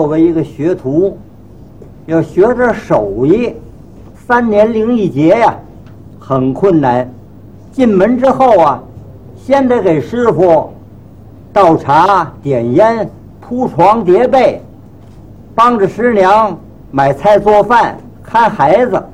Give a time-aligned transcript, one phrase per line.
[0.00, 1.18] 作为一个学徒，
[2.06, 3.54] 要学这手艺，
[4.26, 5.54] 三年零一节呀，
[6.18, 7.06] 很困难。
[7.70, 8.82] 进门之后啊，
[9.36, 10.70] 先得给师傅
[11.52, 13.10] 倒茶、点烟、
[13.42, 14.62] 铺床、叠被，
[15.54, 16.58] 帮着师娘
[16.90, 19.04] 买菜做饭、看孩子。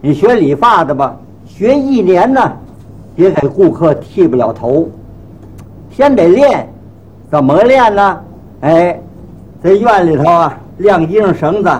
[0.00, 2.50] 你学理发的吧，学一年呢，
[3.14, 4.88] 也给顾客剃不了头。
[5.90, 6.66] 先得练，
[7.30, 8.20] 怎么练呢？
[8.62, 8.98] 哎，
[9.64, 11.70] 在院里头啊，晾衣裳绳子，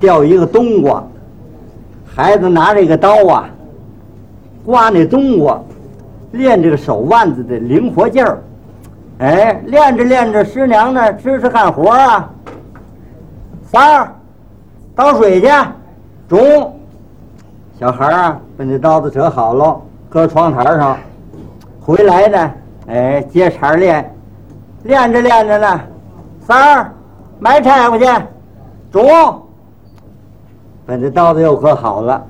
[0.00, 1.04] 吊一个冬瓜，
[2.04, 3.48] 孩子拿这个刀啊，
[4.64, 5.62] 刮那冬瓜，
[6.32, 8.42] 练这个手腕子的灵活劲儿。
[9.18, 12.28] 哎，练着练着，师娘呢支持干活啊。
[13.70, 14.12] 三儿，
[14.96, 15.46] 倒水去。
[16.28, 16.76] 中，
[17.78, 20.98] 小孩啊，把那刀子折好了，搁窗台上。
[21.80, 22.50] 回来呢，
[22.88, 24.12] 哎，接茬练，
[24.82, 25.80] 练着练着呢。
[26.44, 26.92] 三儿，
[27.42, 28.04] 买柴火去。
[28.92, 29.42] 中，
[30.86, 32.24] 把这刀子又可好了。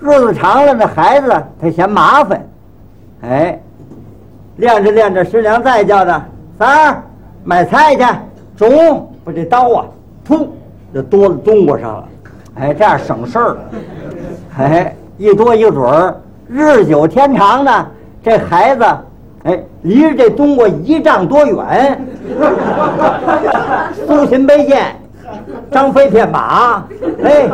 [0.00, 2.42] 日子长了，那孩子他嫌麻烦，
[3.20, 3.60] 哎，
[4.56, 6.24] 练着练着，师娘再叫他
[6.58, 7.02] 三儿
[7.44, 8.02] 买菜去。
[8.56, 9.84] 中，把这刀啊，
[10.26, 10.46] 噗，
[10.94, 12.08] 就多了冬瓜上了。
[12.54, 13.56] 哎，这样省事儿。
[14.56, 16.16] 哎，一多一准儿，
[16.48, 17.86] 日久天长呢，
[18.22, 18.84] 这孩子。
[19.44, 22.00] 哎，离着这冬瓜一丈多远，
[24.06, 24.94] 苏秦背剑，
[25.70, 26.84] 张飞骗马，
[27.24, 27.50] 哎，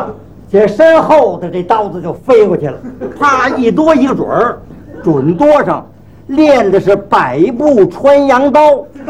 [0.51, 2.77] 这身后的这刀子就飞过去了，
[3.19, 4.59] 啪一多一个准儿，
[5.03, 5.83] 准多上，
[6.27, 8.85] 练的是百步穿杨刀。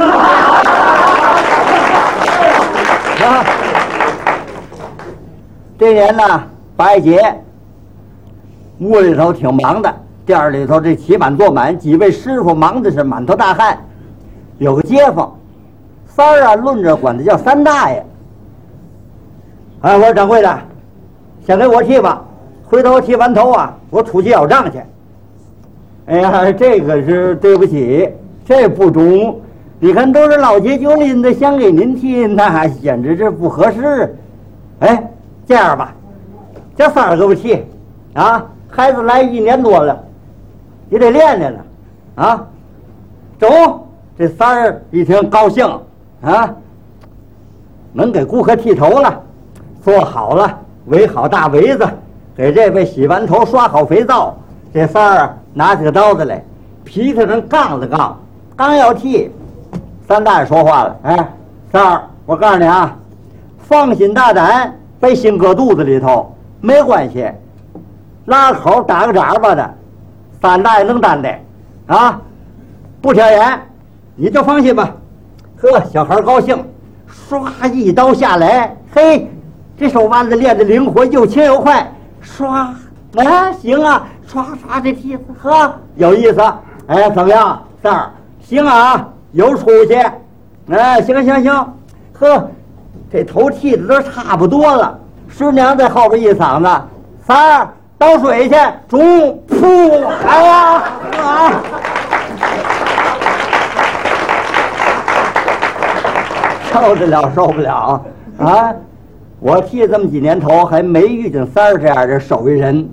[3.19, 3.43] 啊，
[5.77, 6.43] 这年呢，
[6.77, 7.43] 八一节，
[8.79, 9.93] 屋里头挺忙的。
[10.29, 13.75] 店里头这棋板坐满，几位师傅忙的是满头大汗。
[14.59, 15.35] 有个街坊，
[16.05, 18.05] 三儿啊，论着管他叫三大爷。
[19.81, 20.59] 哎，我说掌柜的，
[21.47, 22.23] 先给我剃吧，
[22.63, 24.79] 回头剃完头啊，我出去要账去。
[26.05, 28.07] 哎呀，这个是对不起，
[28.45, 29.41] 这不中。
[29.79, 34.15] 你看都是老街旧邻的，想给您剃，那简直是不合适。
[34.81, 35.11] 哎，
[35.47, 35.91] 这样吧，
[36.75, 37.65] 叫三儿给我剃，
[38.13, 40.03] 啊，孩子来一年多了。
[40.89, 41.59] 也得练练了，
[42.15, 42.47] 啊，
[43.39, 43.85] 中！
[44.17, 45.65] 这三儿一听高兴，
[46.21, 46.53] 啊，
[47.93, 49.21] 能给顾客剃头了，
[49.81, 51.87] 做好了，围好大围子，
[52.35, 54.35] 给这位洗完头，刷好肥皂。
[54.73, 56.43] 这三儿拿起个刀子来，
[56.83, 58.19] 皮头上杠子杠，
[58.57, 59.31] 刚要剃，
[60.05, 61.29] 三大爷说话了：“哎，
[61.71, 62.93] 三儿，我告诉你啊，
[63.59, 67.25] 放心大胆，别心搁肚子里头，没关系，
[68.25, 69.73] 拉口打个眨巴的。”
[70.41, 71.43] 三大爷能担待，
[71.87, 72.21] 啊，
[73.01, 73.59] 不挑眼，
[74.15, 74.95] 你就放心吧。
[75.61, 76.57] 呵，小孩高兴，
[77.29, 79.29] 唰一刀下来，嘿，
[79.77, 81.91] 这手腕子练得灵活，又轻又快，
[82.23, 86.41] 唰，啊，行啊，唰唰这剃子，呵，有意思。
[86.87, 88.11] 哎，怎么样，三儿？
[88.41, 89.95] 行啊，有出息。
[90.69, 91.73] 哎，行行行，
[92.13, 92.49] 呵，
[93.11, 94.97] 这头剃的都差不多了。
[95.27, 96.81] 师娘在后边一嗓子，
[97.27, 97.69] 三儿。
[97.99, 98.55] 倒水去，
[98.87, 100.07] 中噗！
[100.25, 100.83] 哎呀
[101.17, 101.61] 啊！
[106.71, 108.01] 受得了，受不了
[108.37, 108.73] 啊！
[109.41, 112.89] 我剃这么几年头，还没遇见三儿这样的手艺人。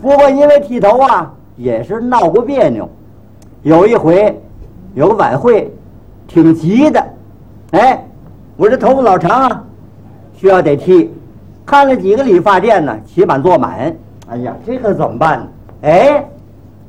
[0.00, 2.88] 不过因为剃头啊，也是闹过别扭。
[3.62, 4.40] 有一回，
[4.94, 5.68] 有个晚会，
[6.28, 7.04] 挺急的。
[7.72, 8.06] 哎，
[8.56, 9.64] 我这头发老长啊，
[10.36, 11.12] 需要得剃。
[11.66, 13.92] 看了几个理发店呢，起板坐满。
[14.30, 15.46] 哎呀，这可怎么办呢？
[15.82, 16.28] 哎，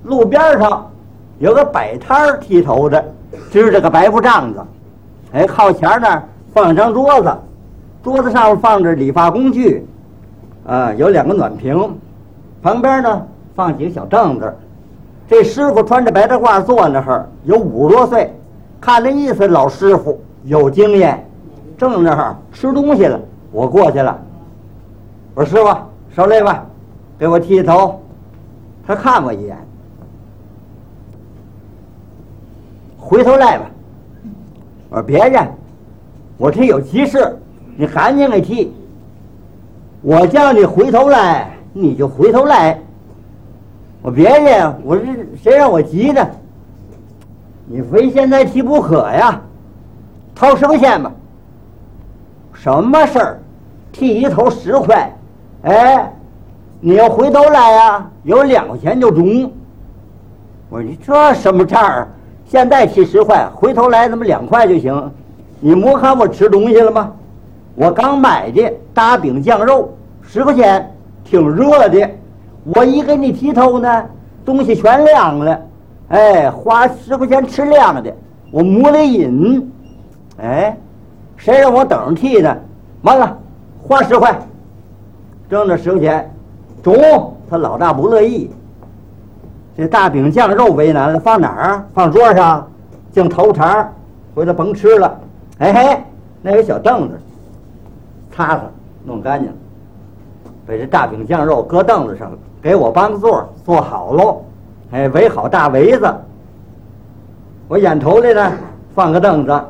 [0.03, 0.89] 路边上
[1.37, 3.03] 有个摆摊儿剃头的，
[3.49, 4.59] 支着个白布帐子，
[5.31, 6.23] 哎，靠前那儿
[6.53, 7.33] 放张桌子，
[8.03, 9.87] 桌子上放着理发工具，
[10.65, 11.97] 啊，有两个暖瓶，
[12.61, 13.25] 旁边呢
[13.55, 14.53] 放几个小凳子。
[15.27, 18.33] 这师傅穿着白大褂坐那儿，有五十多岁，
[18.81, 21.25] 看那意思老师傅有经验，
[21.77, 23.17] 正那儿吃东西了。
[23.51, 24.19] 我过去了，
[25.35, 25.77] 我说师傅
[26.13, 26.65] 受累吧。
[27.19, 28.01] 给我剃头，
[28.87, 29.57] 他看我一眼，
[32.97, 33.65] 回头来吧。
[34.89, 35.45] 我说别介，
[36.37, 37.37] 我这有急事，
[37.75, 38.73] 你赶紧给剃。
[40.01, 42.79] 我叫你回头来，你就回头来。
[44.01, 45.05] 我别介，我这
[45.43, 46.25] 谁让我急呢？
[47.65, 49.41] 你非现在剃不可呀，
[50.33, 51.11] 掏生线吧。
[52.53, 53.39] 什么事儿？
[53.91, 55.13] 剃一头十块，
[55.63, 56.13] 哎。
[56.81, 59.51] 你要回头来呀，有两块钱就中。
[60.69, 62.07] 我说你这什么账儿？
[62.45, 65.11] 现在提十块，回头来怎么两块就行？
[65.59, 67.11] 你没看我吃东西了吗？
[67.75, 70.89] 我刚买的大饼酱肉，十块钱，
[71.23, 72.09] 挺热的。
[72.63, 74.05] 我一给你剃头呢，
[74.45, 75.61] 东西全凉了。
[76.09, 78.13] 哎，花十块钱吃凉的，
[78.51, 79.71] 我没了瘾。
[80.41, 80.77] 哎，
[81.35, 82.55] 谁让我等着剃呢？
[83.01, 83.37] 完了，
[83.81, 84.33] 花十块，
[85.49, 86.31] 挣这十块钱。
[86.81, 88.49] 中他老大不乐意，
[89.77, 91.85] 这大饼酱肉为难了，放哪儿？
[91.93, 92.67] 放桌上，
[93.11, 93.91] 净头茬
[94.35, 95.19] 回来甭吃了。
[95.57, 96.03] 哎嘿，
[96.41, 97.19] 那有小凳子，
[98.31, 98.61] 擦擦，
[99.05, 99.51] 弄干净。
[100.65, 102.31] 把这大饼酱肉搁凳子上，
[102.61, 104.41] 给我搬个座，坐好喽。
[104.91, 106.13] 哎，围好大围子。
[107.67, 108.51] 我眼头里呢，
[108.95, 109.61] 放个凳子，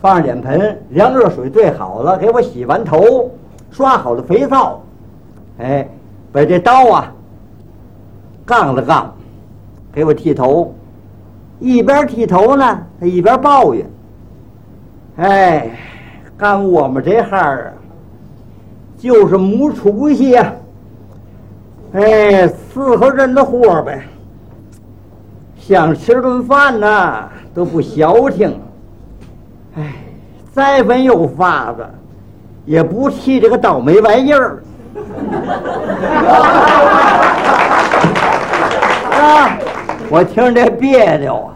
[0.00, 3.30] 放上脸盆，凉热水兑好了，给我洗完头，
[3.70, 4.80] 刷好了肥皂。
[5.58, 5.88] 哎，
[6.32, 7.12] 把这刀啊，
[8.44, 9.14] 杠了杠，
[9.92, 10.74] 给我剃头。
[11.58, 13.86] 一边剃头呢，他一边抱怨。
[15.16, 15.70] 哎，
[16.36, 17.58] 干我们这行啊，
[18.96, 20.52] 就是没出息呀！
[21.92, 24.04] 哎，伺候人的活呗，
[25.58, 28.54] 想吃顿饭呢都不消停。
[29.76, 29.94] 哎，
[30.52, 31.84] 再没有法子，
[32.66, 34.62] 也不剃这个倒霉玩意儿。
[39.12, 39.58] 啊！
[40.10, 41.52] 我听着别扭啊，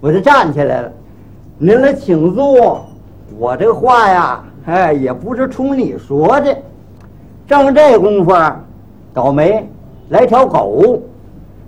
[0.00, 0.88] 我就站起来了。
[1.58, 2.84] 您来请坐，
[3.38, 6.56] 我这话呀，哎，也不是冲你说的。
[7.46, 8.32] 正这功夫，
[9.12, 9.68] 倒霉
[10.10, 11.02] 来条狗，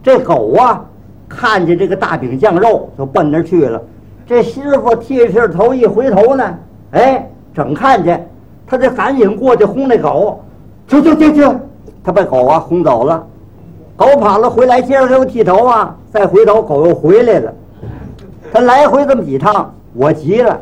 [0.02, 0.84] 这狗啊，
[1.28, 3.82] 看见这个大饼酱肉，就奔那去了。
[4.26, 6.54] 这师傅剃剃头，一回头呢，
[6.92, 8.26] 哎，正看见，
[8.66, 10.42] 他就赶紧过去轰那狗，
[10.88, 11.48] 去去去去，
[12.02, 13.24] 他把狗啊轰走了。
[13.96, 17.52] 狗跑了回来，接着给我剃头啊，再回头，狗又回来了。
[18.52, 19.72] 他来回这么几趟。
[19.94, 20.60] 我急了，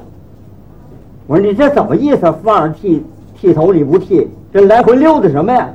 [1.27, 2.33] 我说你这怎么意思？
[2.45, 3.05] 放着剃
[3.37, 5.69] 剃头你不剃，这来回溜达什么呀？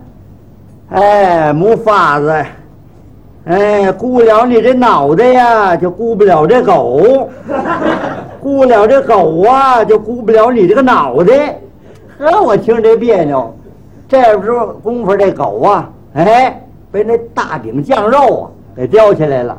[0.92, 2.46] 哎，没法子，
[3.44, 7.28] 哎，顾不了你这脑袋呀，就顾不了这狗；
[8.40, 11.60] 顾不了这狗啊，就顾不了你这个脑袋。
[12.20, 13.56] 呵，我听这别扭。
[14.08, 16.62] 这时候功夫，这狗啊，哎，
[16.92, 19.58] 被那大饼酱肉啊给叼起来了，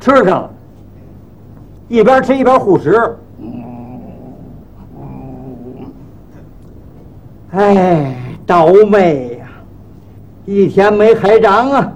[0.00, 0.50] 吃上了。
[1.88, 3.16] 一边吃一边护食，
[7.50, 8.14] 哎，
[8.46, 9.46] 倒霉呀！
[10.46, 11.92] 一天没开张啊，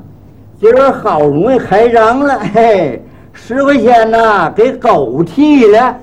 [0.61, 3.03] 今儿好容易开张了，嘿，
[3.33, 5.97] 十块钱呐，给狗剃了，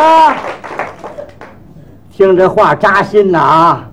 [0.00, 0.36] 啊！
[2.10, 3.90] 听这话扎心呐啊！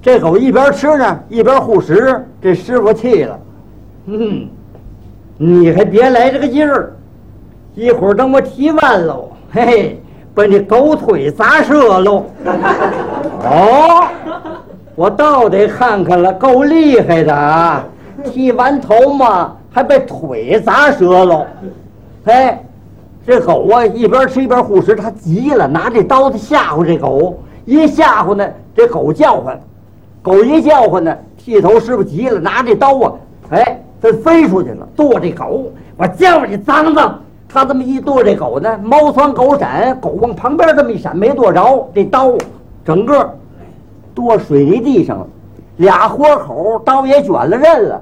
[0.00, 3.38] 这狗一边吃呢，一边护食，这师傅气了。
[4.06, 4.48] 嗯，
[5.36, 6.92] 你还别来这个劲儿，
[7.74, 10.02] 一会儿等我踢完喽，嘿嘿，
[10.34, 12.24] 把你狗腿砸折喽。
[13.42, 14.06] 哦，
[14.94, 17.84] 我倒得看看了，够厉害的啊！
[18.24, 21.46] 剃完头嘛，还被腿砸折喽。
[22.24, 22.58] 嘿，
[23.26, 29.60] 这狗啊，一边吃一边护食，他急了，拿这刀子吓唬这狗，一吓唬呢，这狗叫唤，
[30.22, 33.12] 狗一叫唤呢，剃头师傅急了，拿这刀啊，
[33.50, 33.82] 哎。
[33.98, 35.72] 他飞出去了，剁这狗！
[35.96, 37.18] 我叫你脏脏！
[37.48, 42.30] 他这么一剁这狗呢，猫窜狗闪，狗往旁边这么一闪，没剁着，这刀
[42.84, 43.34] 整个
[44.14, 45.26] 剁水泥地上了，
[45.78, 48.00] 俩豁口，刀也卷了刃了。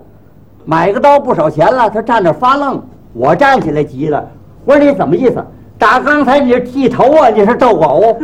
[0.65, 2.83] 买个刀不少钱了，他站那发愣。
[3.13, 4.29] 我站起来急了，
[4.65, 5.45] 我说你怎么意思？
[5.79, 7.29] 打刚才你是剃头啊？
[7.29, 8.17] 你是逗狗？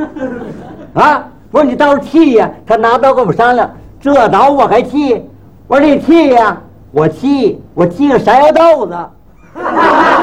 [0.94, 1.25] 啊！
[1.50, 2.50] 我说你倒是剃呀！
[2.66, 3.68] 他拿刀跟我商量，
[4.00, 5.25] 这刀我还剃？
[5.66, 6.56] 我说你剃呀！
[6.92, 8.97] 我剃，我剃个山药豆子。